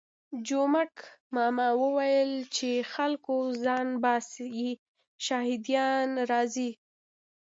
جومک 0.47 0.93
ماما 1.35 1.67
ویل 1.95 2.33
چې 2.55 2.69
خلکو 2.93 3.35
ځان 3.63 3.87
باسئ 4.03 4.55
شهادیان 5.25 6.09
راځي. 6.29 6.69